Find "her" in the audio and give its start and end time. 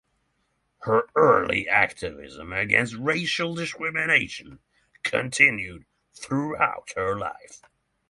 0.79-1.03, 6.95-7.19